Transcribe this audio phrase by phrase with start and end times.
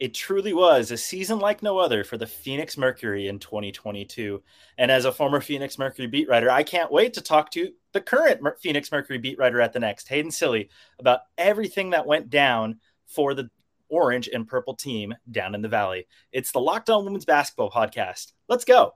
[0.00, 4.42] It truly was a season like no other for the Phoenix Mercury in 2022.
[4.76, 8.00] And as a former Phoenix Mercury beat writer, I can't wait to talk to the
[8.00, 10.68] current Phoenix Mercury beat writer at the next, Hayden Cilley,
[10.98, 13.48] about everything that went down for the
[13.88, 16.08] orange and purple team down in the valley.
[16.32, 18.32] It's the Locked On Women's Basketball Podcast.
[18.48, 18.94] Let's go.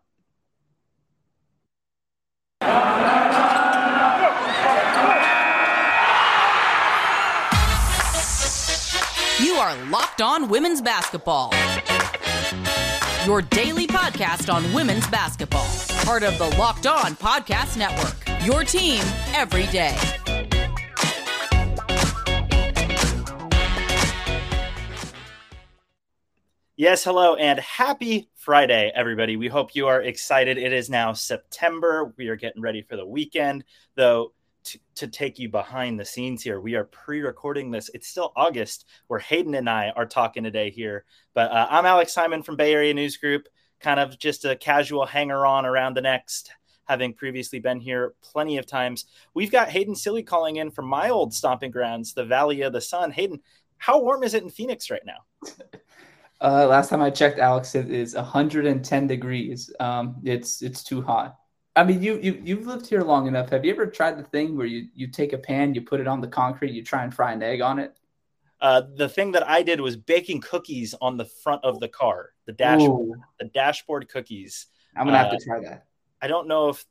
[9.68, 11.52] Are Locked On Women's Basketball.
[13.26, 15.66] Your daily podcast on women's basketball.
[16.06, 18.16] Part of the Locked On Podcast Network.
[18.46, 19.02] Your team
[19.34, 19.94] every day.
[26.76, 29.36] Yes, hello, and happy Friday, everybody.
[29.36, 30.56] We hope you are excited.
[30.56, 32.14] It is now September.
[32.16, 33.64] We are getting ready for the weekend,
[33.96, 34.32] though.
[34.96, 37.90] To, take you behind the scenes here, we are pre-recording this.
[37.94, 41.04] It's still August, where Hayden and I are talking today here.
[41.34, 43.48] But uh, I'm Alex Simon from Bay Area News Group,
[43.80, 46.50] kind of just a casual hanger-on around the next
[46.88, 49.04] having previously been here plenty of times.
[49.34, 52.80] We've got Hayden Cilley calling in from my old stomping grounds, the Valley of the
[52.80, 53.12] Sun.
[53.12, 53.40] Hayden,
[53.76, 55.52] how warm is it in Phoenix right now?
[56.40, 59.74] Uh, last time I checked, Alex, it is 110 degrees.
[59.80, 61.36] Um, it's it's too hot.
[61.78, 63.50] I mean, you you you've lived here long enough.
[63.50, 66.08] Have you ever tried the thing where you you take a pan, you put it
[66.08, 67.96] on the concrete, you try and fry an egg on it?
[68.60, 72.30] Uh, the thing that I did was baking cookies on the front of the car,
[72.46, 73.22] the dashboard, Ooh.
[73.38, 74.66] the dashboard cookies.
[74.96, 75.86] I'm gonna have uh, to try that.
[76.20, 76.84] I don't know if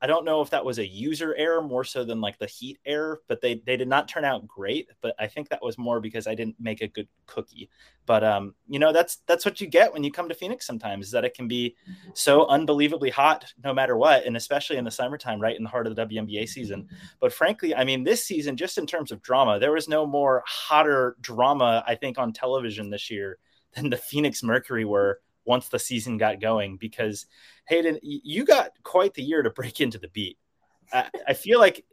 [0.00, 2.78] I don't know if that was a user error more so than like the heat
[2.84, 4.88] error, but they they did not turn out great.
[5.00, 7.70] But I think that was more because I didn't make a good cookie.
[8.04, 11.06] But um, you know, that's that's what you get when you come to Phoenix sometimes,
[11.06, 11.76] is that it can be
[12.12, 15.86] so unbelievably hot no matter what, and especially in the summertime, right in the heart
[15.86, 16.88] of the WNBA season.
[17.18, 20.42] But frankly, I mean, this season, just in terms of drama, there was no more
[20.46, 23.38] hotter drama, I think, on television this year
[23.74, 27.26] than the Phoenix Mercury were once the season got going because
[27.68, 30.38] Hayden, you got quite the year to break into the beat.
[30.92, 31.84] I, I feel like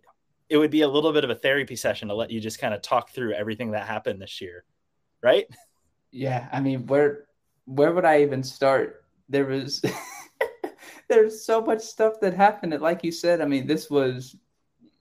[0.50, 2.74] it would be a little bit of a therapy session to let you just kind
[2.74, 4.66] of talk through everything that happened this year,
[5.22, 5.46] right?
[6.12, 7.26] Yeah, I mean, where
[7.66, 9.06] where would I even start?
[9.30, 9.84] There was
[11.10, 12.74] there's so much stuff that happened.
[12.74, 14.36] And like you said, I mean, this was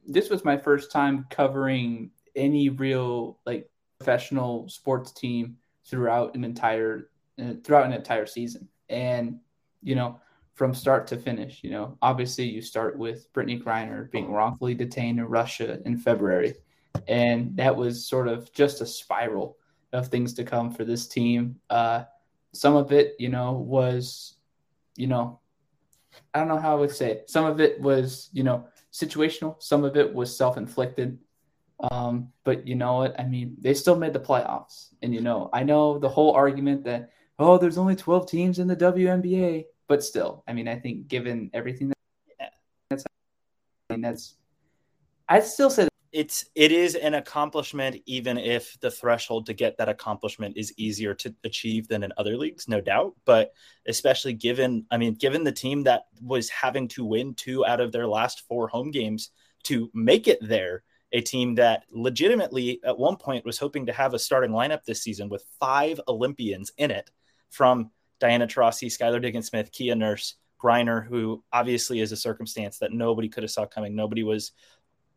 [0.06, 5.56] this was my first time covering any real like professional sports team
[5.87, 7.10] throughout an entire
[7.62, 8.69] throughout an entire season.
[8.88, 9.41] And,
[9.82, 10.20] you know,
[10.54, 15.19] from start to finish, you know, obviously you start with Brittney Griner being wrongfully detained
[15.19, 16.54] in Russia in February.
[17.09, 19.56] And that was sort of just a spiral
[19.92, 21.56] of things to come for this team.
[21.71, 22.04] Uh,
[22.53, 24.34] some of it, you know, was,
[24.97, 25.41] you know,
[26.34, 27.31] I don't know how I would say it.
[27.31, 29.62] Some of it was, you know, situational.
[29.62, 31.19] Some of it was self inflicted.
[31.91, 33.19] Um, but you know what?
[33.19, 34.88] I mean, they still made the playoffs.
[35.03, 38.66] And, you know, I know the whole argument that oh, there's only 12 teams in
[38.66, 39.65] the WNBA.
[39.88, 42.53] But still, I mean, I think given everything that,
[42.88, 43.04] that's,
[43.91, 44.37] I mean, that's,
[45.28, 49.88] I'd still say it's it is an accomplishment even if the threshold to get that
[49.88, 53.53] accomplishment is easier to achieve than in other leagues no doubt but
[53.87, 57.92] especially given i mean given the team that was having to win two out of
[57.92, 59.31] their last four home games
[59.62, 60.82] to make it there
[61.12, 65.03] a team that legitimately at one point was hoping to have a starting lineup this
[65.03, 67.10] season with five olympians in it
[67.53, 72.93] from Diana Taurasi, Skylar Diggins Smith, Kia Nurse, Griner, who obviously is a circumstance that
[72.93, 73.95] nobody could have saw coming.
[73.95, 74.53] Nobody was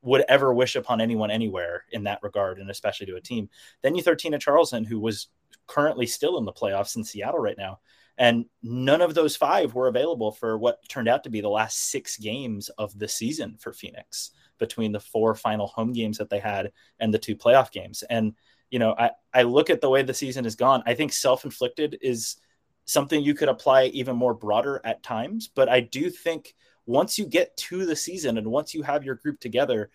[0.01, 3.50] would ever wish upon anyone anywhere in that regard, and especially to a team.
[3.81, 5.29] Then you throw Tina Charleston, who was
[5.66, 7.79] currently still in the playoffs in Seattle right now.
[8.18, 11.90] And none of those five were available for what turned out to be the last
[11.90, 16.40] six games of the season for Phoenix between the four final home games that they
[16.40, 18.03] had and the two playoff games.
[18.09, 18.34] And
[18.69, 20.83] you know, I, I look at the way the season has gone.
[20.85, 22.37] I think self inflicted is
[22.85, 25.47] something you could apply even more broader at times.
[25.47, 26.55] But I do think
[26.85, 29.89] once you get to the season and once you have your group together,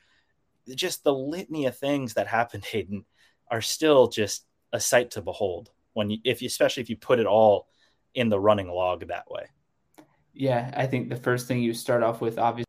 [0.75, 3.04] just the litany of things that happened, Hayden,
[3.50, 5.70] are still just a sight to behold.
[5.92, 7.68] When you, if you, especially if you put it all
[8.15, 9.47] in the running log that way.
[10.33, 12.66] Yeah, I think the first thing you start off with, obviously,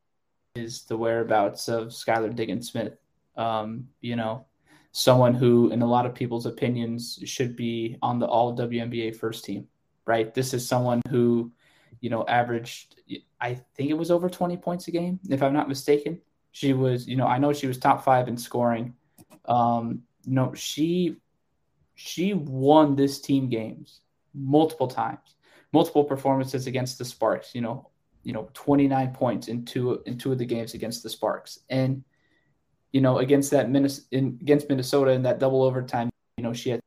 [0.55, 2.97] is the whereabouts of Skylar Diggins Smith.
[3.37, 4.45] Um, you know,
[4.91, 9.45] someone who, in a lot of people's opinions, should be on the all WNBA first
[9.45, 9.67] team,
[10.05, 10.33] right?
[10.33, 11.51] This is someone who,
[12.01, 12.95] you know, averaged,
[13.39, 16.19] I think it was over 20 points a game, if I'm not mistaken.
[16.51, 18.93] She was, you know, I know she was top five in scoring.
[19.45, 21.17] Um, you know, she
[21.95, 24.01] she won this team games
[24.33, 25.35] multiple times,
[25.71, 27.55] multiple performances against the Sparks.
[27.55, 27.89] You know,
[28.23, 32.03] you know, 29 points in two in two of the games against the Sparks, and
[32.91, 36.71] you know, against that Minnesota, in, against Minnesota in that double overtime, you know, she
[36.71, 36.81] had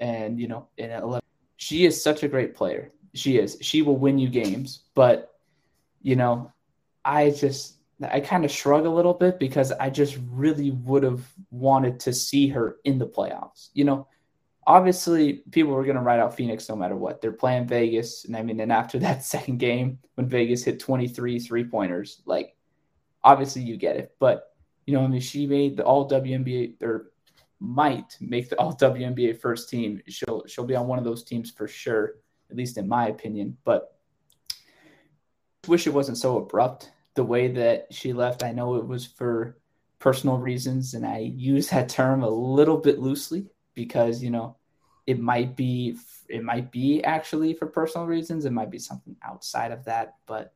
[0.00, 1.20] and you know in 11
[1.56, 2.92] she is such a great player.
[3.14, 3.56] She is.
[3.60, 5.34] She will win you games but
[6.02, 6.52] you know
[7.04, 7.76] i just
[8.10, 12.12] i kind of shrug a little bit because i just really would have wanted to
[12.12, 13.68] see her in the playoffs.
[13.72, 14.08] You know
[14.66, 17.20] obviously people were going to write out phoenix no matter what.
[17.20, 21.38] They're playing vegas and i mean and after that second game when vegas hit 23
[21.38, 22.53] three pointers like
[23.24, 24.54] obviously you get it but
[24.86, 27.10] you know i mean she made the all WNBA or
[27.64, 30.00] might make the All WNBA first team.
[30.08, 32.16] She'll she'll be on one of those teams for sure,
[32.50, 33.56] at least in my opinion.
[33.64, 33.96] But
[35.66, 36.90] wish it wasn't so abrupt.
[37.14, 39.58] The way that she left, I know it was for
[39.98, 44.56] personal reasons, and I use that term a little bit loosely because you know
[45.06, 45.96] it might be
[46.28, 48.44] it might be actually for personal reasons.
[48.44, 50.52] It might be something outside of that, but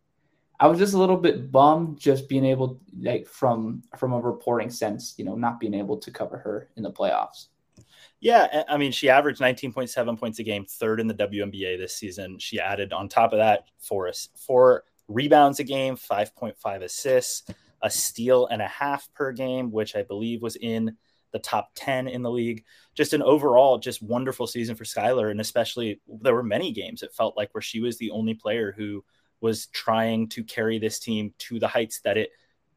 [0.61, 4.71] I was just a little bit bummed just being able like from from a reporting
[4.71, 7.47] sense, you know, not being able to cover her in the playoffs.
[8.21, 12.39] Yeah, I mean, she averaged 19.7 points a game, third in the WNBA this season.
[12.41, 17.49] She added on top of that four four rebounds a game, 5.5 assists,
[17.83, 20.97] a steal and a half per game, which I believe was in
[21.33, 22.65] the top 10 in the league.
[22.95, 25.31] Just an overall, just wonderful season for Skylar.
[25.31, 28.75] And especially, there were many games it felt like where she was the only player
[28.77, 29.05] who
[29.41, 32.31] was trying to carry this team to the heights that it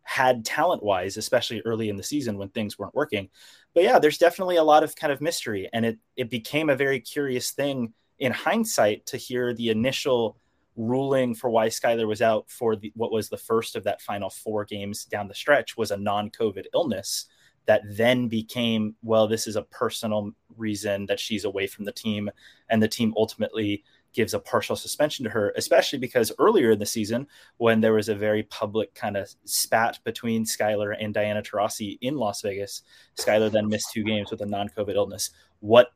[0.03, 3.29] had talent wise, especially early in the season when things weren't working.
[3.73, 6.75] But yeah, there's definitely a lot of kind of mystery, and it it became a
[6.75, 10.37] very curious thing in hindsight to hear the initial
[10.75, 14.29] ruling for why Skylar was out for the, what was the first of that final
[14.29, 17.25] four games down the stretch was a non-COVID illness
[17.65, 22.29] that then became well this is a personal reason that she's away from the team
[22.69, 26.85] and the team ultimately gives a partial suspension to her, especially because earlier in the
[26.85, 27.27] season,
[27.57, 32.15] when there was a very public kind of spat between Skylar and Diana Taurasi in
[32.15, 32.83] Las Vegas,
[33.17, 35.29] Skylar then missed two games with a non COVID illness.
[35.59, 35.89] What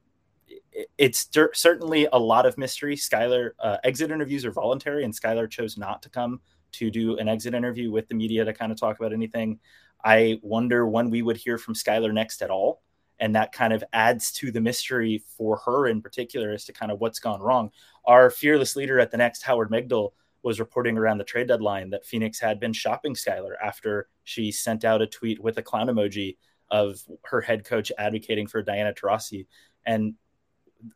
[0.98, 2.96] it's certainly a lot of mystery.
[2.96, 6.42] Skylar uh, exit interviews are voluntary, and Skylar chose not to come
[6.74, 9.60] to do an exit interview with the media to kind of talk about anything.
[10.04, 12.82] I wonder when we would hear from Skylar next at all
[13.20, 16.92] and that kind of adds to the mystery for her in particular as to kind
[16.92, 17.72] of what's gone wrong.
[18.08, 20.12] Our fearless leader at the next, Howard Megdal,
[20.44, 24.86] was reporting around the trade deadline that Phoenix had been shopping Skylar after she sent
[24.86, 26.38] out a tweet with a clown emoji
[26.70, 29.48] of her head coach advocating for Diana Taurasi.
[29.86, 30.14] And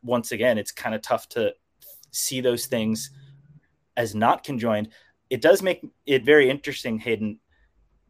[0.02, 1.52] once again, it's kind of tough to
[2.12, 3.10] see those things
[3.96, 4.90] as not conjoined.
[5.30, 7.40] It does make it very interesting, Hayden,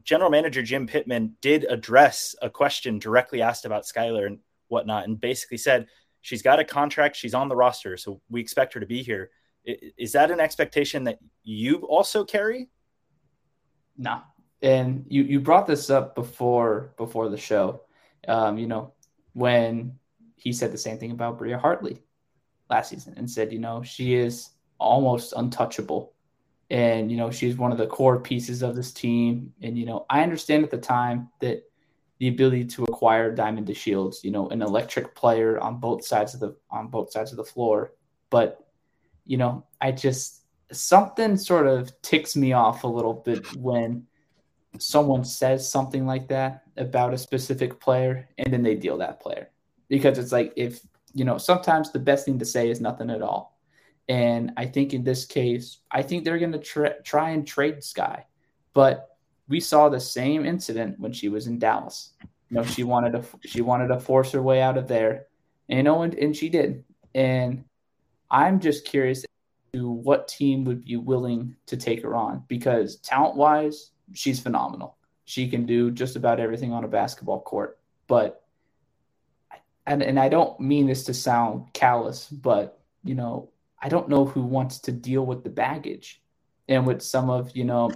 [0.04, 4.38] general manager Jim Pitman did address a question directly asked about Skylar and
[4.68, 5.86] whatnot, and basically said
[6.20, 9.30] she's got a contract, she's on the roster, so we expect her to be here.
[9.64, 12.68] Is that an expectation that you also carry?
[13.96, 14.22] No,
[14.62, 17.82] and you you brought this up before before the show.
[18.26, 18.92] Um, you know
[19.32, 19.98] when
[20.36, 22.02] he said the same thing about Bria Hartley
[22.68, 26.14] last season and said, you know, she is almost untouchable
[26.70, 30.06] and you know she's one of the core pieces of this team and you know
[30.08, 31.62] i understand at the time that
[32.20, 36.40] the ability to acquire Diamond DeShields, you know an electric player on both sides of
[36.40, 37.94] the on both sides of the floor.
[38.30, 38.64] But
[39.24, 40.40] you know i just
[40.72, 44.06] something sort of ticks me off a little bit when
[44.78, 49.50] someone says something like that about a specific player and then they deal that player.
[49.88, 50.80] Because it's like if
[51.14, 53.58] you know sometimes the best thing to say is nothing at all.
[54.08, 57.82] And I think in this case, I think they're going to tra- try and trade
[57.84, 58.26] Sky.
[58.74, 59.09] But
[59.50, 62.12] we saw the same incident when she was in Dallas.
[62.48, 65.26] You know, she wanted to she wanted to force her way out of there,
[65.68, 66.84] and you know, and, and she did.
[67.14, 67.64] And
[68.30, 69.24] I'm just curious
[69.72, 74.96] to what team would be willing to take her on because talent wise, she's phenomenal.
[75.24, 77.78] She can do just about everything on a basketball court.
[78.06, 78.44] But
[79.86, 83.50] and and I don't mean this to sound callous, but you know,
[83.82, 86.22] I don't know who wants to deal with the baggage
[86.68, 87.90] and with some of, you know,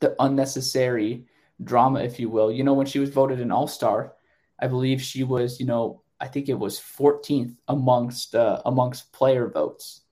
[0.00, 1.26] the unnecessary
[1.62, 2.50] drama, if you will.
[2.52, 4.14] You know, when she was voted an all star,
[4.58, 9.48] I believe she was, you know, I think it was 14th amongst uh, amongst player
[9.48, 10.02] votes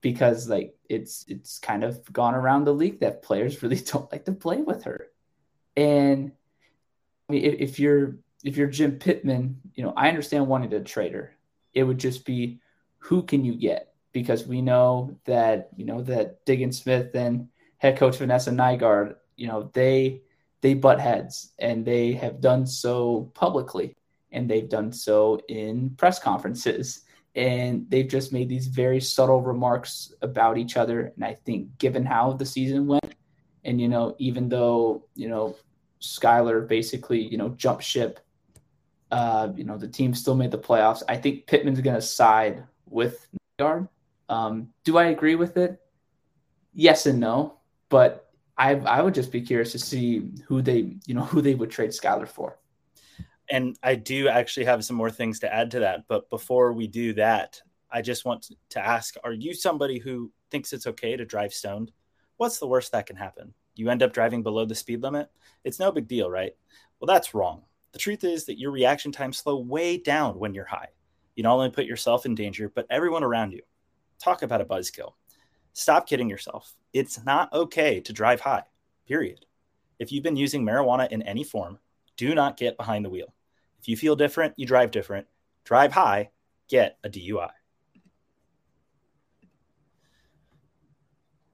[0.00, 4.24] because like it's it's kind of gone around the league that players really don't like
[4.24, 5.08] to play with her.
[5.76, 6.32] And
[7.28, 11.12] I mean, if, you're if you're Jim Pitman, you know, I understand wanting to trade
[11.12, 11.36] her.
[11.72, 12.60] It would just be
[12.98, 13.88] who can you get?
[14.12, 17.48] because we know that you know that Diggin Smith and
[17.78, 20.22] head coach Vanessa Nygaard, you know, they
[20.60, 23.96] they butt heads and they have done so publicly
[24.32, 27.02] and they've done so in press conferences
[27.34, 32.04] and they've just made these very subtle remarks about each other and I think given
[32.04, 33.14] how the season went
[33.64, 35.56] and you know even though you know
[36.00, 38.20] Skylar basically you know jumped ship
[39.10, 41.02] Uh, you know, the team still made the playoffs.
[41.08, 43.26] I think Pitman's going to side with
[43.58, 43.88] Nygaard.
[44.28, 45.80] Um, do I agree with it?
[46.74, 47.57] Yes and no,
[47.88, 51.54] but I I would just be curious to see who they you know who they
[51.54, 52.58] would trade Skylar for.
[53.50, 56.86] And I do actually have some more things to add to that, but before we
[56.86, 61.24] do that, I just want to ask: Are you somebody who thinks it's okay to
[61.24, 61.92] drive stoned?
[62.36, 63.54] What's the worst that can happen?
[63.74, 65.30] You end up driving below the speed limit.
[65.64, 66.52] It's no big deal, right?
[67.00, 67.62] Well, that's wrong.
[67.92, 70.88] The truth is that your reaction times slow way down when you're high.
[71.36, 73.62] You not only put yourself in danger, but everyone around you.
[74.18, 75.12] Talk about a buzzkill.
[75.72, 76.74] Stop kidding yourself.
[76.92, 78.64] It's not okay to drive high,
[79.06, 79.44] period.
[79.98, 81.78] If you've been using marijuana in any form,
[82.16, 83.32] do not get behind the wheel.
[83.80, 85.26] If you feel different, you drive different.
[85.64, 86.30] Drive high,
[86.68, 87.50] get a DUI.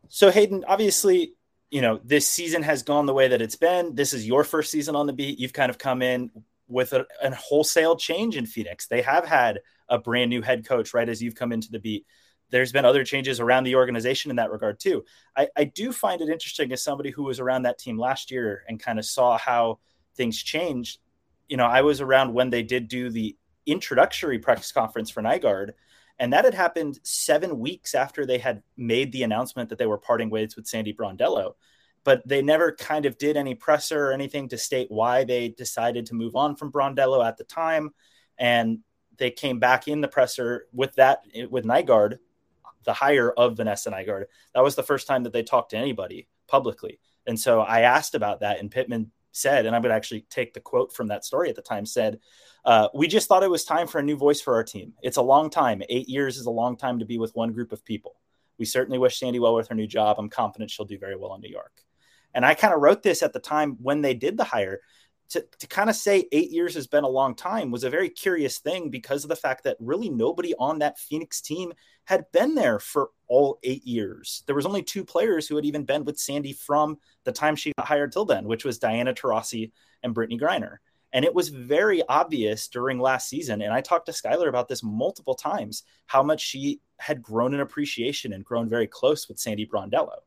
[0.08, 1.34] So, Hayden, obviously,
[1.70, 3.94] you know, this season has gone the way that it's been.
[3.94, 5.40] This is your first season on the beat.
[5.40, 6.30] You've kind of come in
[6.68, 8.86] with a, a wholesale change in Phoenix.
[8.86, 12.06] They have had a brand new head coach right as you've come into the beat
[12.50, 15.04] there's been other changes around the organization in that regard too.
[15.36, 18.64] I, I do find it interesting as somebody who was around that team last year
[18.68, 19.78] and kind of saw how
[20.16, 20.98] things changed.
[21.48, 23.36] You know, I was around when they did do the
[23.66, 25.72] introductory press conference for Nygaard,
[26.18, 29.98] and that had happened seven weeks after they had made the announcement that they were
[29.98, 31.54] parting ways with Sandy Brondello.
[32.04, 36.06] But they never kind of did any presser or anything to state why they decided
[36.06, 37.90] to move on from Brondello at the time.
[38.38, 38.80] And
[39.16, 42.18] they came back in the presser with that with Nygaard
[42.84, 44.26] the hire of Vanessa Nygaard.
[44.54, 47.00] That was the first time that they talked to anybody publicly.
[47.26, 50.54] And so I asked about that, and Pitman said, and I'm going to actually take
[50.54, 52.20] the quote from that story at the time said,
[52.64, 54.92] uh, We just thought it was time for a new voice for our team.
[55.02, 55.82] It's a long time.
[55.88, 58.16] Eight years is a long time to be with one group of people.
[58.58, 60.16] We certainly wish Sandy well with her new job.
[60.18, 61.72] I'm confident she'll do very well in New York.
[62.32, 64.80] And I kind of wrote this at the time when they did the hire
[65.30, 68.08] to, to kind of say eight years has been a long time was a very
[68.08, 71.72] curious thing because of the fact that really nobody on that Phoenix team
[72.04, 74.42] had been there for all eight years.
[74.46, 77.72] There was only two players who had even been with Sandy from the time she
[77.76, 80.76] got hired till then, which was Diana Taurasi and Brittney Griner.
[81.12, 84.82] And it was very obvious during last season, and I talked to Skylar about this
[84.82, 89.64] multiple times, how much she had grown in appreciation and grown very close with Sandy
[89.64, 90.18] Brondello.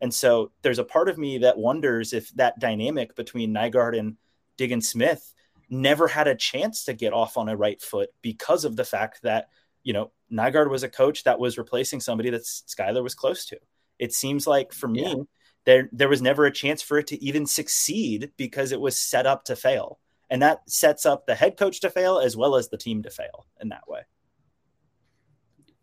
[0.00, 4.16] And so there's a part of me that wonders if that dynamic between Nygaard and
[4.56, 5.32] Diggins Smith
[5.68, 9.22] never had a chance to get off on a right foot because of the fact
[9.22, 9.48] that,
[9.82, 13.58] you know, Nygaard was a coach that was replacing somebody that Skylar was close to.
[13.98, 15.22] It seems like for me, yeah.
[15.64, 19.26] there there was never a chance for it to even succeed because it was set
[19.26, 19.98] up to fail.
[20.28, 23.10] And that sets up the head coach to fail as well as the team to
[23.10, 24.00] fail in that way.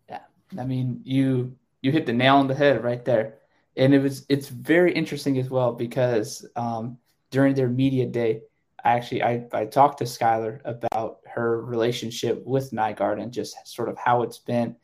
[0.09, 0.19] Yeah.
[0.57, 3.39] I mean, you you hit the nail on the head right there.
[3.75, 6.97] And it was it's very interesting as well because um,
[7.31, 8.41] during their media day,
[8.83, 13.97] actually I, I talked to Skylar about her relationship with Nygaard and just sort of
[13.97, 14.75] how it's been.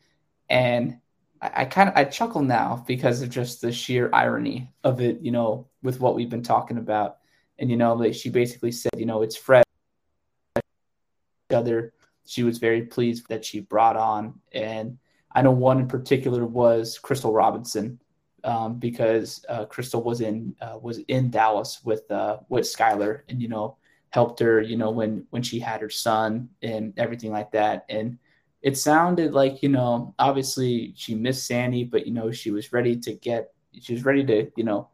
[0.48, 0.98] And
[1.40, 5.20] I, I kind of I chuckle now because of just the sheer irony of it,
[5.20, 7.18] you know, with what we've been talking about.
[7.58, 9.64] And you know, like she basically said, you know, it's Fred
[11.52, 11.92] other
[12.26, 14.38] she was very pleased that she brought on.
[14.52, 14.98] And
[15.32, 18.00] I know one in particular was Crystal Robinson.
[18.42, 23.42] Um, because uh, Crystal was in uh, was in Dallas with uh, with Skylar, and
[23.42, 23.76] you know
[24.10, 27.86] helped her, you know, when when she had her son and everything like that.
[27.88, 28.18] And
[28.62, 32.96] it sounded like, you know, obviously she missed Sandy, but you know, she was ready
[32.96, 34.88] to get she was ready to, you know,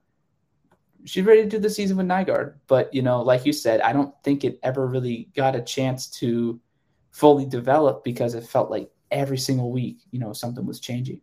[1.07, 2.55] she's ready to do the season with Nygaard.
[2.67, 6.09] But, you know, like you said, I don't think it ever really got a chance
[6.19, 6.61] to
[7.11, 11.21] fully develop because it felt like every single week, you know, something was changing.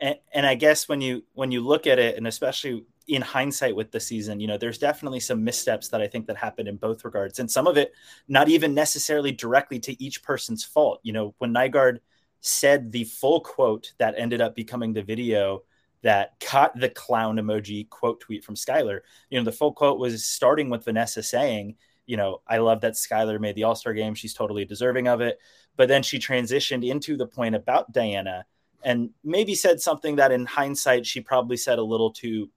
[0.00, 3.76] And, and I guess when you when you look at it, and especially in hindsight
[3.76, 6.76] with the season, you know, there's definitely some missteps that I think that happened in
[6.76, 7.92] both regards, and some of it
[8.28, 11.00] not even necessarily directly to each person's fault.
[11.02, 11.98] You know, when Nygaard
[12.40, 15.62] said the full quote that ended up becoming the video
[16.02, 20.26] that caught the clown emoji quote tweet from Skylar, you know, the full quote was
[20.26, 24.14] starting with Vanessa saying, you know, I love that Skylar made the All Star game.
[24.14, 25.38] She's totally deserving of it.
[25.76, 28.46] But then she transitioned into the point about Diana
[28.82, 32.48] and maybe said something that in hindsight she probably said a little too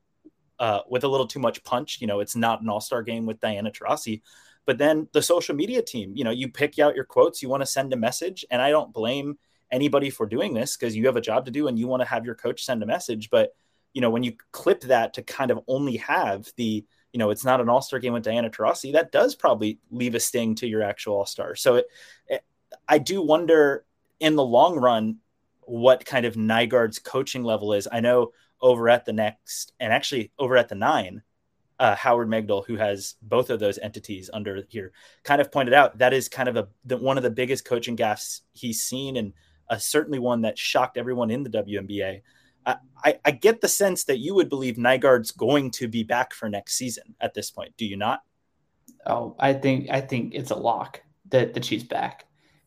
[0.60, 2.00] uh, with a little too much punch.
[2.02, 4.22] You know, it's not an all star game with Diana Taurasi.
[4.66, 7.62] But then the social media team, you know, you pick out your quotes, you want
[7.62, 8.46] to send a message.
[8.52, 9.40] And I don't blame
[9.72, 12.08] anybody for doing this because you have a job to do and you want to
[12.08, 13.30] have your coach send a message.
[13.30, 13.56] But,
[13.94, 17.46] you know, when you clip that to kind of only have the, you know, it's
[17.46, 20.68] not an all star game with Diana Taurasi, that does probably leave a sting to
[20.68, 21.56] your actual all star.
[21.56, 21.88] So it,
[22.28, 22.44] it,
[22.88, 23.86] I do wonder
[24.20, 25.18] in the long run
[25.62, 27.88] what kind of Nygaard's coaching level is.
[27.92, 31.22] I know over at the next and actually over at the nine,
[31.80, 34.92] uh, Howard Megdal, who has both of those entities under here,
[35.24, 37.96] kind of pointed out that is kind of a the, one of the biggest coaching
[37.96, 39.34] gaffes he's seen, and
[39.70, 42.22] uh, certainly one that shocked everyone in the WNBA.
[43.04, 46.50] I, I get the sense that you would believe Nygaard's going to be back for
[46.50, 47.74] next season at this point.
[47.78, 48.22] Do you not?
[49.06, 52.26] Oh, I think I think it's a lock that that she's back,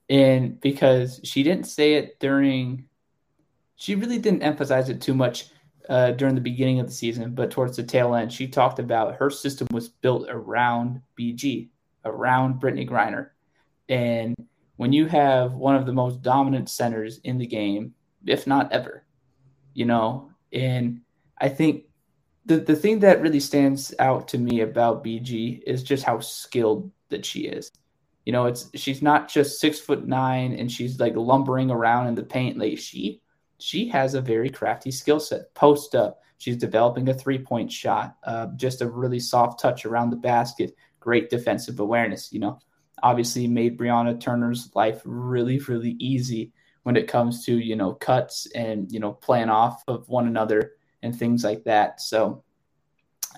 [0.09, 2.87] and because she didn't say it during,
[3.77, 5.52] she really didn't emphasize it too much
[5.89, 9.17] uh, during the beginning of the season, but towards the tail end, she talked about
[9.17, 11.69] her system was built around BG,
[12.05, 13.31] around Brittney Griner,
[13.89, 14.35] and
[14.77, 17.95] when you have one of the most dominant centers in the game,
[18.27, 19.05] if not ever,
[19.75, 21.01] you know, and
[21.39, 21.85] I think
[22.47, 26.91] the the thing that really stands out to me about BG is just how skilled
[27.11, 27.71] that she is.
[28.25, 32.15] You know, it's she's not just six foot nine and she's like lumbering around in
[32.15, 32.59] the paint.
[32.59, 33.21] Like she
[33.63, 35.55] she has a very crafty skill set.
[35.55, 40.11] Post up, she's developing a three point shot, uh, just a really soft touch around
[40.11, 42.33] the basket, great defensive awareness.
[42.33, 42.59] You know,
[43.03, 46.53] obviously made Brianna Turner's life really really easy
[46.83, 50.73] when it comes to you know cuts and you know playing off of one another
[51.03, 52.01] and things like that.
[52.01, 52.43] So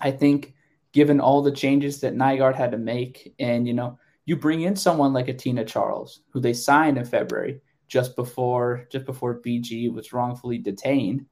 [0.01, 0.55] I think
[0.93, 4.77] given all the changes that Nygaard had to make, and you know, you bring in
[4.77, 7.61] someone like a Tina Charles, who they signed in February,
[7.95, 11.25] just before just before BG was wrongfully detained.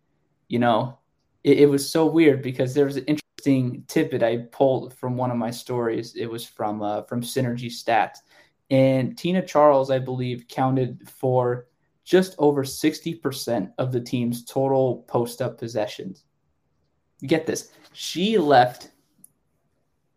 [0.46, 1.00] You know,
[1.42, 5.32] it, it was so weird because there was an interesting tidbit I pulled from one
[5.32, 6.14] of my stories.
[6.14, 8.18] It was from uh, from Synergy Stats,
[8.70, 11.66] and Tina Charles, I believe, counted for
[12.04, 16.24] just over 60% of the team's total post up possessions.
[17.26, 17.72] Get this.
[17.92, 18.90] She left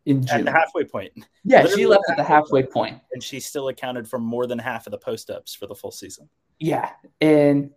[0.05, 0.39] in June.
[0.39, 1.13] At the halfway point.
[1.43, 2.99] Yeah, Literally she left at the halfway point.
[3.13, 5.91] And she still accounted for more than half of the post ups for the full
[5.91, 6.29] season.
[6.59, 6.91] Yeah.
[7.21, 7.71] And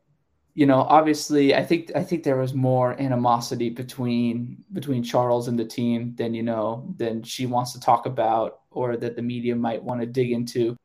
[0.54, 5.58] you know, obviously I think I think there was more animosity between between Charles and
[5.58, 9.54] the team than, you know, than she wants to talk about or that the media
[9.54, 10.76] might want to dig into.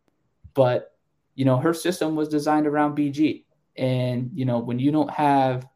[0.53, 0.91] But
[1.35, 3.45] you know, her system was designed around BG.
[3.75, 5.67] And, you know, when you don't have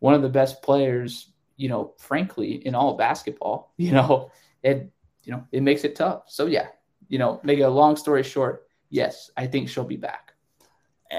[0.00, 4.30] one of the best players, you know, frankly, in all basketball, you know,
[4.62, 4.90] it,
[5.24, 6.24] you know, it makes it tough.
[6.26, 6.68] So, yeah,
[7.08, 10.32] you know, make a long story short, yes, I think she'll be back.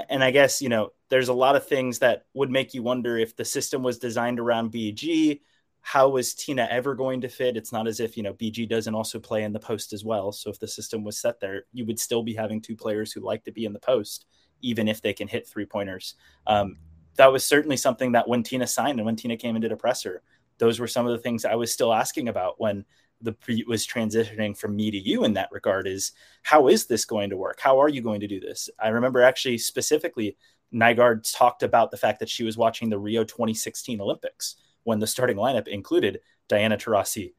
[0.09, 3.17] And I guess, you know, there's a lot of things that would make you wonder
[3.17, 5.39] if the system was designed around BG
[5.87, 7.55] how was Tina ever going to fit?
[7.55, 10.31] It's not as if, you know, BG doesn't also play in the post as well.
[10.31, 13.21] So if the system was set there, you would still be having two players who
[13.21, 14.25] like to be in the post,
[14.63, 16.15] even if they can hit three pointers.
[16.47, 16.77] Um,
[17.17, 20.23] that was certainly something that when Tina signed and when Tina came into a presser,
[20.57, 22.83] those were some of the things I was still asking about when
[23.21, 23.35] the
[23.67, 26.11] was transitioning from me to you in that regard is
[26.43, 27.59] how is this going to work?
[27.59, 28.69] How are you going to do this?
[28.79, 30.37] I remember actually specifically
[30.73, 35.07] Nygaard talked about the fact that she was watching the Rio 2016 Olympics when the
[35.07, 37.33] starting lineup included Diana Taurasi,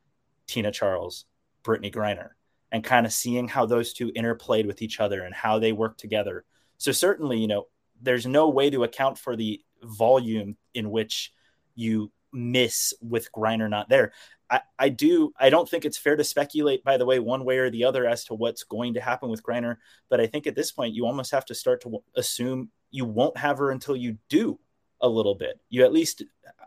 [0.46, 1.26] Tina Charles,
[1.62, 2.30] Brittney Griner,
[2.72, 5.98] and kind of seeing how those two interplayed with each other and how they work
[5.98, 6.44] together.
[6.78, 7.66] So certainly, you know,
[8.00, 11.32] there's no way to account for the volume in which
[11.74, 14.12] you miss with Griner not there.
[14.48, 17.58] I, I do I don't think it's fair to speculate by the way one way
[17.58, 19.76] or the other as to what's going to happen with Griner,
[20.08, 23.36] but I think at this point you almost have to start to assume you won't
[23.36, 24.60] have her until you do
[25.00, 25.58] a little bit.
[25.68, 26.22] You at least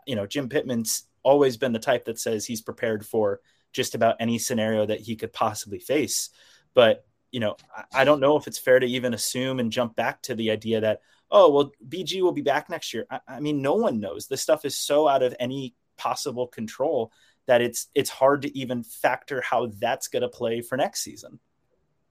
[0.06, 3.40] you know, Jim Pitman's always been the type that says he's prepared for
[3.72, 6.30] just about any scenario that he could possibly face.
[6.74, 7.56] But, you know,
[7.92, 10.80] I, don't know if it's fair to even assume and jump back to the idea
[10.80, 13.06] that, oh, well, BG will be back next year.
[13.10, 14.26] I, I mean, no one knows.
[14.26, 17.12] This stuff is so out of any possible control
[17.46, 21.38] that it's it's hard to even factor how that's going to play for next season.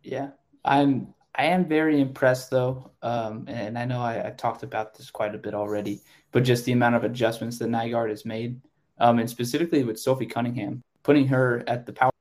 [0.04, 0.32] Yeah,
[0.64, 5.10] I'm I am very impressed though, um, and I know I, I, talked about this
[5.12, 6.02] quite a bit already,
[6.32, 8.60] but just the amount of adjustments that Nygaard has made,
[9.00, 12.12] um, and specifically with Sophie Cunningham, putting her at the power,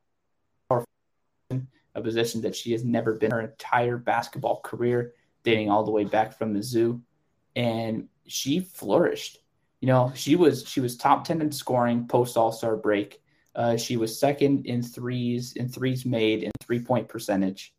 [1.51, 6.05] a position that she has never been her entire basketball career, dating all the way
[6.05, 7.01] back from Mizzou,
[7.57, 9.39] and she flourished.
[9.81, 13.23] You know, she was she was top ten in scoring post All Star break.
[13.55, 17.75] Uh, she was second in threes in threes made and three point percentage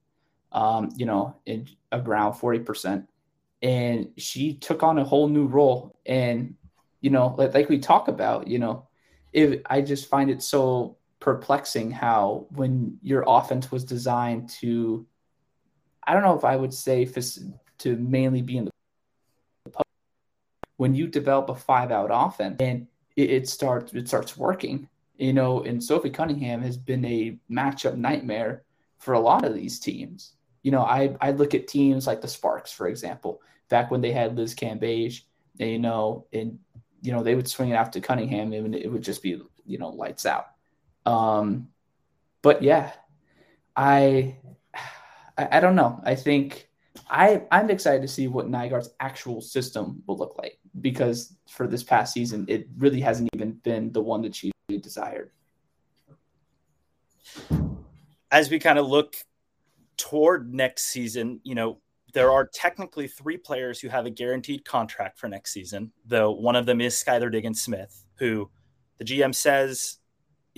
[0.51, 3.07] um, you know, in around 40%.
[3.61, 5.97] And she took on a whole new role.
[6.05, 6.55] And,
[7.01, 8.87] you know, like, like we talk about, you know,
[9.33, 15.05] if I just find it so perplexing how when your offense was designed to,
[16.09, 18.71] I don't know if I would say to mainly be in the
[20.77, 25.33] when you develop a five out offense and it, it starts it starts working you
[25.33, 28.63] know and sophie cunningham has been a matchup nightmare
[28.97, 32.27] for a lot of these teams you know, I I look at teams like the
[32.27, 35.21] Sparks, for example, back when they had Liz Cambage,
[35.59, 36.59] and, you know, and
[37.01, 39.77] you know they would swing it out to Cunningham, and it would just be you
[39.77, 40.47] know lights out.
[41.05, 41.69] Um,
[42.41, 42.91] but yeah,
[43.75, 44.37] I,
[45.39, 45.99] I, I don't know.
[46.03, 46.67] I think
[47.09, 51.83] I I'm excited to see what Nygaard's actual system will look like because for this
[51.83, 55.31] past season, it really hasn't even been the one that she desired.
[58.31, 59.15] As we kind of look
[59.97, 61.79] toward next season, you know,
[62.13, 66.55] there are technically three players who have a guaranteed contract for next season, though one
[66.55, 68.49] of them is Skylar Diggins Smith, who
[68.97, 69.98] the GM says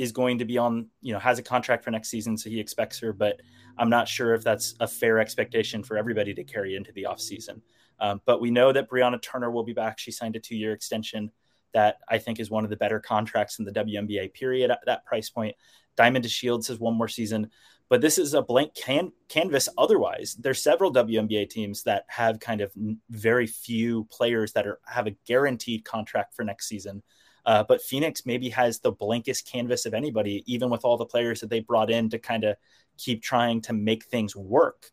[0.02, 2.60] is going to be on, you know, has a contract for next season, so he
[2.60, 3.40] expects her, but
[3.78, 7.62] I'm not sure if that's a fair expectation for everybody to carry into the offseason.
[8.00, 10.00] Um, but we know that Brianna Turner will be back.
[10.00, 11.30] She signed a two year extension
[11.76, 15.06] that I think is one of the better contracts in the WNBA period at that
[15.06, 15.56] price point.
[15.96, 17.52] Diamond DeShields has one more season,
[17.88, 20.36] but this is a blank can- canvas otherwise.
[20.40, 22.74] There's several WNBA teams that have kind of
[23.12, 27.04] very few players that are have a guaranteed contract for next season.
[27.46, 31.42] Uh, but Phoenix maybe has the blankest canvas of anybody, even with all the players
[31.42, 32.56] that they brought in to kind of
[32.98, 34.92] keep trying to make things work.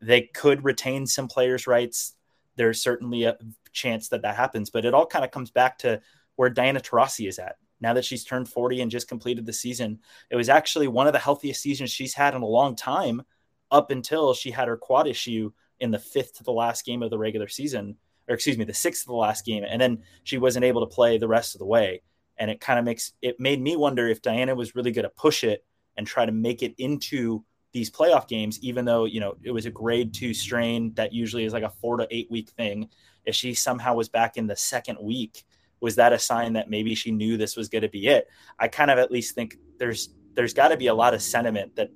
[0.00, 2.14] They could retain some players' rights.
[2.56, 3.36] There's certainly a
[3.72, 6.00] chance that that happens, but it all kind of comes back to
[6.36, 10.00] where Diana Taurasi is at now that she's turned 40 and just completed the season.
[10.30, 13.22] It was actually one of the healthiest seasons she's had in a long time
[13.70, 17.10] up until she had her quad issue in the fifth to the last game of
[17.10, 17.96] the regular season,
[18.28, 19.64] or excuse me, the sixth of the last game.
[19.68, 22.02] And then she wasn't able to play the rest of the way.
[22.36, 25.10] And it kind of makes it made me wonder if Diana was really going to
[25.10, 25.64] push it
[25.96, 29.66] and try to make it into these playoff games, even though, you know, it was
[29.66, 32.88] a grade two strain that usually is like a four to eight week thing.
[33.24, 35.44] If she somehow was back in the second week
[35.80, 38.28] was that a sign that maybe she knew this was going to be it?
[38.58, 41.76] I kind of at least think there's there's got to be a lot of sentiment
[41.76, 41.90] that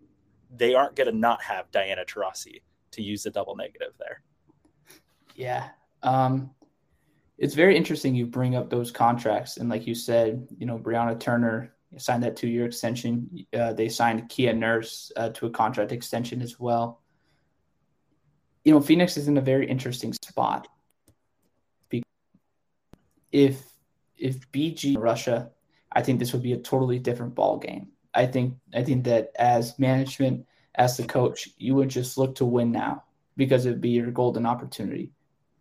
[0.54, 4.22] they aren't going to not have Diana Taurasi to use the double negative there.
[5.34, 5.68] Yeah.
[6.02, 6.50] Um,
[7.38, 9.56] it's very interesting you bring up those contracts.
[9.56, 13.46] And like you said, you know, Brianna Turner signed that two year extension.
[13.52, 17.00] Uh, they signed Kia Nurse uh, to a contract extension as well.
[18.64, 20.68] You know, Phoenix is in a very interesting spot.
[23.32, 23.64] If
[24.18, 25.50] if BG Russia,
[25.90, 27.88] I think this would be a totally different ball game.
[28.14, 32.44] I think I think that as management, as the coach, you would just look to
[32.44, 33.04] win now
[33.36, 35.12] because it'd be your golden opportunity.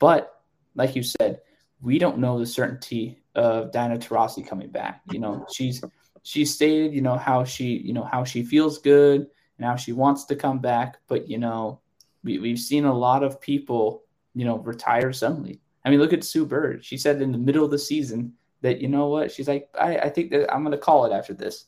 [0.01, 0.41] But
[0.75, 1.39] like you said,
[1.81, 5.01] we don't know the certainty of Diana Taurasi coming back.
[5.11, 5.81] You know, she's
[6.23, 9.93] she stated, you know, how she, you know, how she feels good and how she
[9.93, 10.97] wants to come back.
[11.07, 11.79] But you know,
[12.23, 14.03] we, we've seen a lot of people,
[14.35, 15.61] you know, retire suddenly.
[15.85, 16.83] I mean, look at Sue Bird.
[16.83, 19.97] She said in the middle of the season that you know what she's like I,
[19.97, 21.65] I think that i'm to call it after this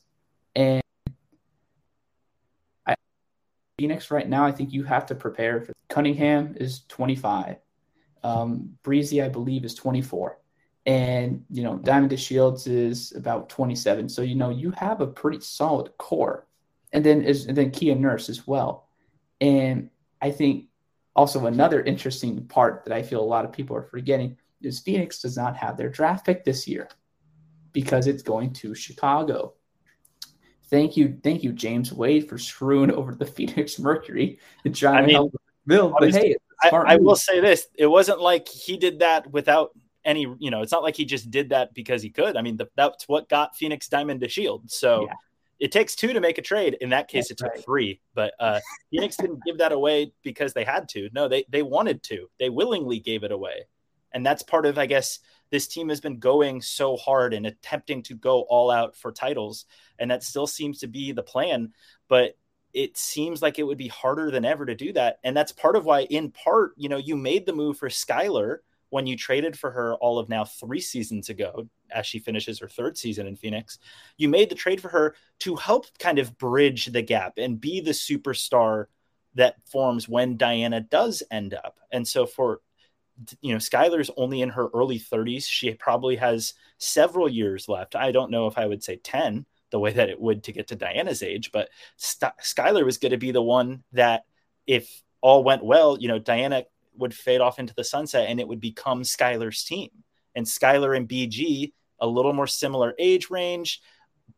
[0.56, 0.80] and
[2.86, 2.94] I,
[3.78, 7.56] phoenix right now i think you have to prepare for cunningham is 25
[8.24, 10.38] um, breezy i believe is 24
[10.86, 15.40] and you know Diamond DeShields is about 27 so you know you have a pretty
[15.40, 16.46] solid core
[16.92, 18.88] and then is and then kia nurse as well
[19.40, 20.66] and i think
[21.16, 25.20] also another interesting part that i feel a lot of people are forgetting is Phoenix
[25.20, 26.88] does not have their draft pick this year
[27.72, 29.54] because it's going to Chicago.
[30.70, 35.00] Thank you, thank you, James Wade, for screwing over the Phoenix Mercury and trying I
[35.00, 35.34] mean, to help
[35.66, 35.94] Bill.
[35.98, 36.36] But hey,
[36.72, 39.70] I, I will say this: it wasn't like he did that without
[40.04, 40.26] any.
[40.38, 42.36] You know, it's not like he just did that because he could.
[42.36, 44.70] I mean, the, that's what got Phoenix Diamond DeShield.
[44.70, 45.06] So.
[45.08, 45.14] Yeah.
[45.60, 46.76] It takes two to make a trade.
[46.80, 47.64] In that case, that's it took right.
[47.64, 48.00] three.
[48.12, 48.58] But uh,
[48.90, 51.08] Phoenix didn't give that away because they had to.
[51.12, 52.28] No, they they wanted to.
[52.40, 53.66] They willingly gave it away.
[54.14, 55.18] And that's part of, I guess,
[55.50, 59.66] this team has been going so hard and attempting to go all out for titles.
[59.98, 61.72] And that still seems to be the plan.
[62.08, 62.38] But
[62.74, 65.18] it seems like it would be harder than ever to do that.
[65.22, 68.58] And that's part of why, in part, you know, you made the move for Skylar
[68.90, 72.68] when you traded for her all of now three seasons ago, as she finishes her
[72.68, 73.78] third season in Phoenix.
[74.18, 77.80] You made the trade for her to help kind of bridge the gap and be
[77.80, 78.86] the superstar
[79.36, 81.78] that forms when Diana does end up.
[81.92, 82.60] And so for
[83.40, 85.46] you know, Skylar's only in her early 30s.
[85.48, 87.94] She probably has several years left.
[87.94, 90.68] I don't know if I would say 10 the way that it would to get
[90.68, 94.22] to Diana's age, but St- Skylar was going to be the one that,
[94.68, 96.62] if all went well, you know, Diana
[96.96, 99.90] would fade off into the sunset and it would become Skylar's team.
[100.36, 103.82] And Skylar and BG, a little more similar age range,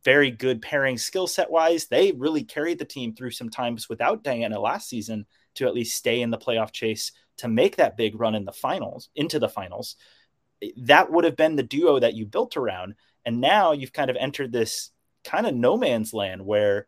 [0.07, 1.85] very good pairing skill set wise.
[1.85, 5.99] They really carried the team through some times without Diana last season to at least
[5.99, 9.51] stay in the playoff chase to make that big run in the finals, into the
[9.51, 9.97] finals,
[10.79, 12.95] that would have been the duo that you built around.
[13.27, 14.93] And now you've kind of entered this
[15.27, 16.87] kind of no man's land where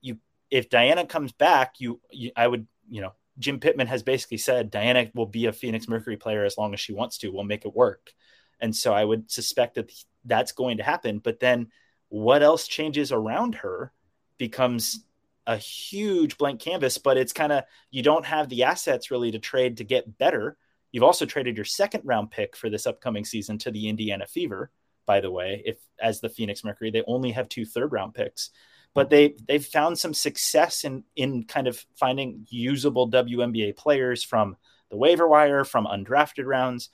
[0.00, 0.18] you,
[0.50, 4.70] if Diana comes back, you, you I would, you know, Jim Pitman has basically said
[4.70, 7.30] Diana will be a Phoenix Mercury player as long as she wants to.
[7.30, 8.12] We'll make it work.
[8.60, 9.92] And so I would suspect that
[10.24, 11.18] that's going to happen.
[11.18, 11.68] But then
[12.08, 13.92] what else changes around her
[14.38, 15.04] becomes
[15.46, 19.38] a huge blank canvas, but it's kind of you don't have the assets really to
[19.38, 20.56] trade to get better.
[20.92, 24.70] You've also traded your second round pick for this upcoming season to the Indiana Fever,
[25.08, 28.50] by the way, if as the Phoenix Mercury, they only have two third round picks.
[28.94, 34.56] But they they've found some success in in kind of finding usable WNBA players from
[34.90, 36.90] the waiver wire, from undrafted rounds.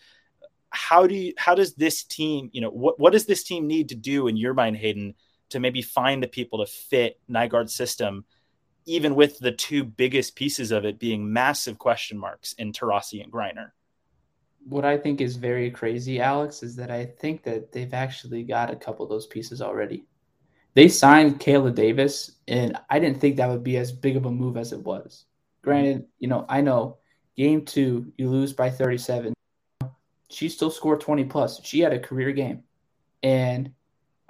[0.70, 3.88] How do you how does this team, you know, what what does this team need
[3.88, 5.14] to do in your mind, Hayden,
[5.50, 8.24] to maybe find the people to fit Nygaard's system
[8.86, 13.32] even with the two biggest pieces of it being massive question marks in Taurasi and
[13.32, 13.70] Griner.
[14.66, 18.72] What I think is very crazy, Alex, is that I think that they've actually got
[18.72, 20.04] a couple of those pieces already.
[20.74, 24.30] They signed Kaela Davis, and I didn't think that would be as big of a
[24.30, 25.26] move as it was.
[25.62, 26.98] Granted, you know, I know
[27.36, 29.32] game two, you lose by 37.
[30.30, 31.64] She still scored 20 plus.
[31.64, 32.64] She had a career game.
[33.22, 33.72] And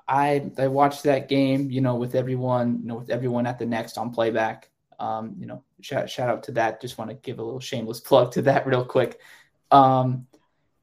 [0.07, 3.67] I I watched that game, you know, with everyone, you know, with everyone at the
[3.67, 4.71] next on playback.
[5.01, 6.81] Um, you know, shout shout out to that.
[6.81, 9.21] Just want to give a little shameless plug to that real quick.
[9.75, 10.27] Um,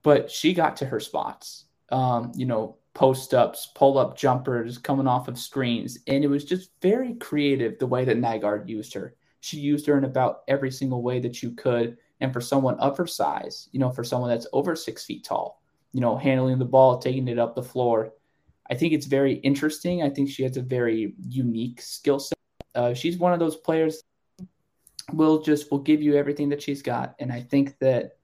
[0.04, 1.66] but she got to her spots.
[1.90, 6.44] Um, you know, post ups, pull up jumpers, coming off of screens, and it was
[6.46, 9.16] just very creative the way that Nygaard used her.
[9.40, 11.98] She used her in about every single way that you could.
[12.20, 15.62] And for someone of her size, you know, for someone that's over six feet tall,
[15.92, 18.14] you know, handling the ball, taking it up the floor,
[18.70, 20.04] I think it's very interesting.
[20.04, 22.38] I think she has a very unique skill set.
[22.76, 24.04] Uh, she's one of those players
[25.14, 28.18] will just will give you everything that she's got, and I think that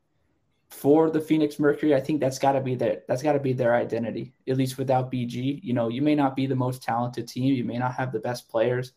[0.69, 3.53] for the Phoenix Mercury, I think that's got to be their that's got to be
[3.53, 4.33] their identity.
[4.47, 7.63] At least without BG, you know, you may not be the most talented team, you
[7.63, 8.93] may not have the best players,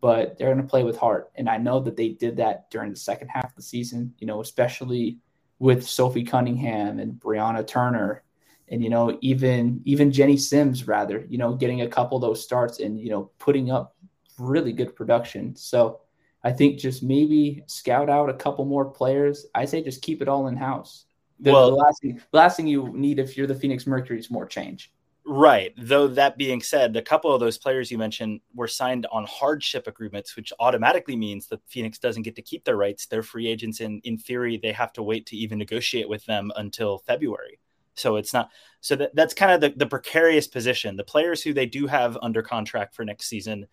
[0.00, 1.30] but they're going to play with heart.
[1.34, 4.14] And I know that they did that during the second half of the season.
[4.18, 5.18] You know, especially
[5.58, 8.22] with Sophie Cunningham and Brianna Turner
[8.68, 12.42] and you know even even Jennie Simms rather you know getting a couple of those
[12.42, 13.96] starts and you know putting up
[14.38, 15.54] really good production.
[15.56, 16.00] So
[16.42, 19.46] I think just maybe scout out a couple more players.
[19.54, 21.06] I say just keep it all in house.
[21.40, 24.18] The, well, the last thing, the last thing you need if you're the Phoenix Mercury
[24.18, 24.92] is more change.
[25.26, 25.72] Right.
[25.78, 29.86] Though that being said, a couple of those players you mentioned were signed on hardship
[29.86, 33.06] agreements, which automatically means that Phoenix doesn't get to keep their rights.
[33.06, 36.52] They're free agents, and in theory, they have to wait to even negotiate with them
[36.56, 37.58] until February.
[37.94, 40.96] So it's not so that that's kind of the, the precarious position.
[40.96, 43.66] The players who they do have under contract for next season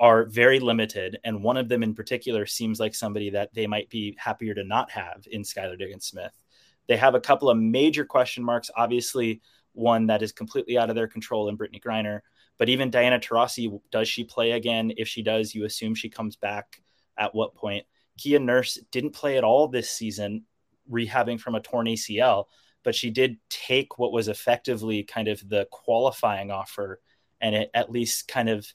[0.00, 3.90] are very limited, and one of them in particular seems like somebody that they might
[3.90, 6.32] be happier to not have in Skylar Diggins Smith.
[6.86, 8.70] They have a couple of major question marks.
[8.76, 9.40] Obviously,
[9.72, 12.20] one that is completely out of their control in Brittney Griner.
[12.58, 14.92] But even Diana Taurasi, does she play again?
[14.96, 16.80] If she does, you assume she comes back
[17.18, 17.84] at what point?
[18.16, 20.44] Kia Nurse didn't play at all this season,
[20.90, 22.46] rehabbing from a torn ACL
[22.84, 27.00] but she did take what was effectively kind of the qualifying offer
[27.40, 28.66] and it at least kind of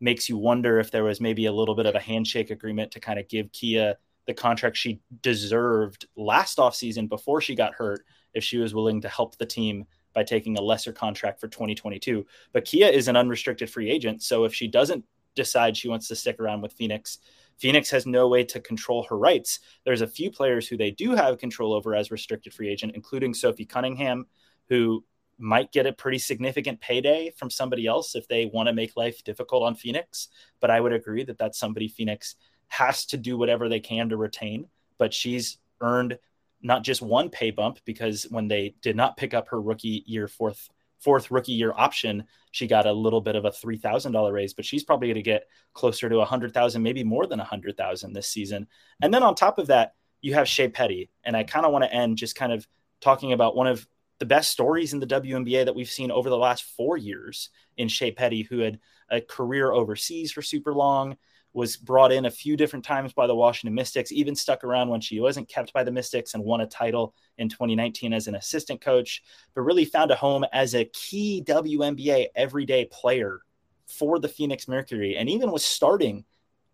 [0.00, 3.00] makes you wonder if there was maybe a little bit of a handshake agreement to
[3.00, 3.96] kind of give Kia
[4.30, 9.08] the contract she deserved last offseason before she got hurt if she was willing to
[9.08, 12.24] help the team by taking a lesser contract for 2022.
[12.52, 16.14] But Kia is an unrestricted free agent, so if she doesn't decide she wants to
[16.14, 17.18] stick around with Phoenix,
[17.58, 19.58] Phoenix has no way to control her rights.
[19.84, 23.34] There's a few players who they do have control over as restricted free agent, including
[23.34, 24.26] Sophie Cunningham,
[24.68, 25.04] who
[25.38, 29.24] might get a pretty significant payday from somebody else if they want to make life
[29.24, 30.28] difficult on Phoenix.
[30.60, 32.36] But I would agree that that's somebody Phoenix
[32.70, 34.66] has to do whatever they can to retain.
[34.96, 36.18] But she's earned
[36.62, 40.28] not just one pay bump because when they did not pick up her rookie year
[40.28, 44.32] fourth fourth rookie year option, she got a little bit of a three thousand dollar
[44.32, 47.40] raise, but she's probably going to get closer to a hundred thousand, maybe more than
[47.40, 48.66] a hundred thousand this season.
[49.02, 51.84] And then on top of that, you have Shey Peddy, and I kind of want
[51.84, 52.66] to end just kind of
[53.00, 53.86] talking about one of
[54.18, 57.88] the best stories in the WNBA that we've seen over the last four years in
[57.88, 58.78] Shey Peddy, who had
[59.10, 61.16] a career overseas for super long,
[61.52, 65.00] was brought in a few different times by the Washington Mystics, even stuck around when
[65.00, 68.80] she wasn't kept by the Mystics and won a title in 2019 as an assistant
[68.80, 69.22] coach,
[69.54, 73.40] but really found a home as a key WNBA everyday player
[73.88, 76.24] for the Phoenix Mercury and even was starting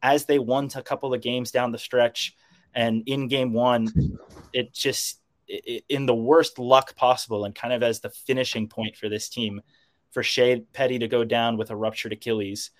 [0.02, 2.36] as they won a couple of games down the stretch.
[2.74, 4.18] And in game one,
[4.52, 8.96] it just it, in the worst luck possible and kind of as the finishing point
[8.96, 9.62] for this team
[10.10, 12.70] for Shey Peddy to go down with a ruptured Achilles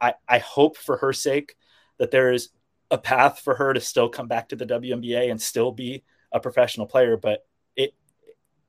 [0.00, 1.56] I, I hope for her sake
[1.98, 2.50] that there is
[2.90, 6.40] a path for her to still come back to the WNBA and still be a
[6.40, 7.16] professional player.
[7.16, 7.94] But it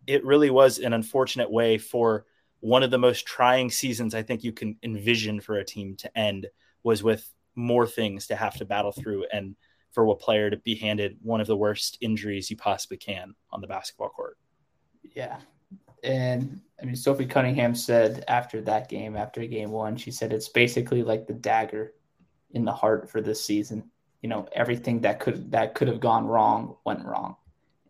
[0.06, 2.26] it really was an unfortunate way for
[2.60, 6.18] one of the most trying seasons I think you can envision for a team to
[6.18, 6.48] end
[6.84, 9.56] was with more things to have to battle through and
[9.92, 13.62] for a player to be handed one of the worst injuries you possibly can on
[13.62, 14.38] the basketball court.
[15.16, 15.38] Yeah.
[16.04, 20.50] And I mean, Sophie Cunningham said after that game, after game one, she said it's
[20.50, 21.94] basically like the dagger
[22.52, 23.90] in the heart for this season.
[24.22, 27.36] You know, everything that could that could have gone wrong went wrong,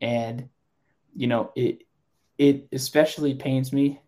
[0.02, 0.50] and
[1.16, 1.84] you know it
[2.38, 4.02] it especially pains me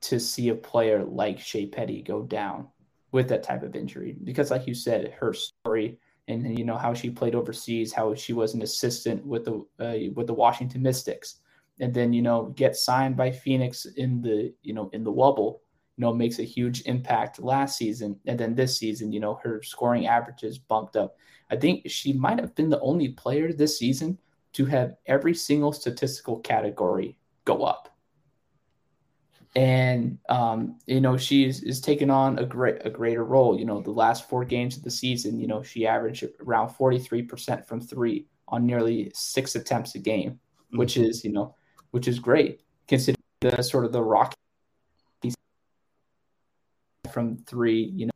[0.00, 2.68] to see a player like Shey Peddy go down
[3.10, 4.16] with that type of injury.
[4.22, 5.98] Because, like you said, her story
[6.28, 10.12] and you know how she played overseas, how she was an assistant with the uh,
[10.14, 11.40] with the Washington Mystics
[11.80, 15.62] and then you know get signed by Phoenix in the you know in the wobble,
[15.96, 19.62] you know makes a huge impact last season, and then this season, you know her
[19.62, 21.16] scoring averages bumped up.
[21.50, 24.18] I think she might have been the only player this season
[24.52, 27.94] to have every single statistical category go up.
[29.54, 33.58] And um, you know she is, is taking on a great a greater role.
[33.58, 36.98] You know the last four games of the season, you know she averaged around forty
[36.98, 40.78] three percent from three on nearly six attempts a game, mm-hmm.
[40.78, 41.54] which is you know
[41.90, 44.34] which is great considering the sort of the rocky
[47.12, 47.82] from three.
[47.82, 48.12] You know,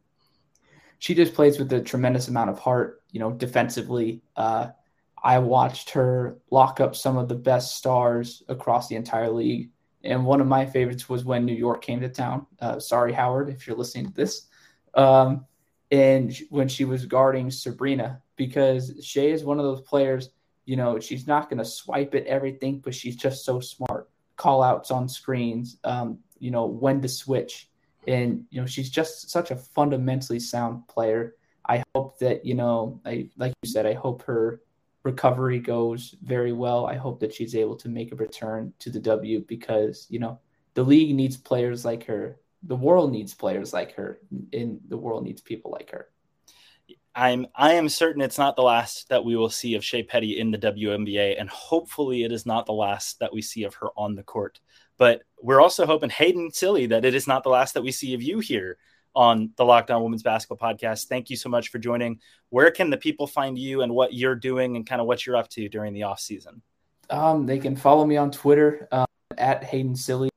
[0.99, 3.03] she just plays with a tremendous amount of heart.
[3.11, 4.23] You know, defensively.
[4.37, 4.69] Uh,
[5.23, 9.71] I watched her lock up some of the best stars across the entire league.
[10.03, 12.47] And one of my favorites was when New York came to town.
[12.59, 14.49] Uh, sorry, Howard, if you're listening to this.
[14.95, 15.47] Um,
[15.93, 20.31] and when she was guarding Sabrina, because Shey is one of those players–
[20.65, 24.11] you know, she's not going to swipe at everything, but she's just so smart.
[24.37, 27.69] Call outs on screens, um, you know, when to switch.
[28.07, 31.37] And, you know, she's just such a fundamentally sound player.
[31.69, 34.63] I hope that, you know, I, like you said, I hope her
[35.05, 36.87] recovery goes very well.
[36.87, 40.41] I hope that she's able to make a return to the W because, you know,
[40.75, 42.39] the league needs players like her.
[42.65, 44.21] The world needs players like her,
[44.53, 46.09] and the world needs people like her.
[47.15, 50.39] I'm I am certain it's not the last that we will see of Shey Peddy
[50.39, 53.89] in the WNBA, and hopefully it is not the last that we see of her
[53.97, 54.61] on the court.
[54.97, 58.15] But we're also hoping Hayden Cilley that it is not the last that we see
[58.15, 58.79] of you here
[59.15, 61.09] on the Lockdown Women's Basketball Podcast.
[61.09, 62.19] Thank you so much for joining.
[62.49, 65.37] Where can the people find you and what you're doing and kind of what you're
[65.37, 66.63] up to during the off season?
[67.11, 70.32] Um, they can follow me on Twitter um, at Hayden Cilley.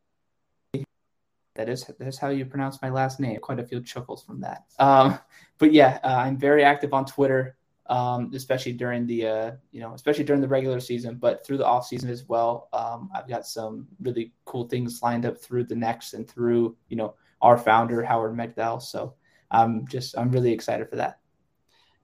[1.56, 3.39] That is that's how you pronounce my last name.
[3.39, 4.65] Quite a few chuckles from that.
[4.78, 5.20] Um,
[5.58, 7.56] but yeah, uh, I'm very active on Twitter,
[7.88, 11.65] um, especially during the uh, you know especially during the regular season, but through the
[11.65, 12.68] off season as well.
[12.74, 16.98] Um, I've got some really cool things lined up through the next and through you
[16.98, 18.82] know our founder Howard Megdal.
[18.82, 19.15] So
[19.50, 21.20] I'm just I'm really excited for that.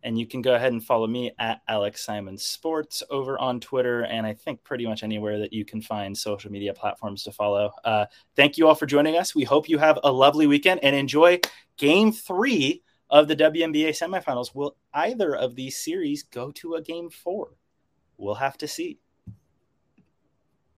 [0.04, 4.02] And you can go ahead and follow me at Alex Simon Sports over on Twitter,
[4.02, 7.72] and I think pretty much anywhere that you can find social media platforms to follow.
[7.84, 9.36] Uh, thank you all for joining us.
[9.36, 11.40] We hope you have a lovely weekend and enjoy
[11.78, 14.56] Game Three of the WNBA semifinals.
[14.56, 17.50] Will either of these series go to a Game Four?
[18.18, 19.00] We'll have to see.